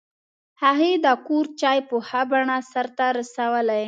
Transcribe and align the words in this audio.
هغې 0.63 0.91
د 1.05 1.07
کور 1.27 1.45
چارې 1.61 1.81
په 1.89 1.95
ښه 2.07 2.21
بڼه 2.29 2.57
سرته 2.71 3.05
رسولې 3.19 3.79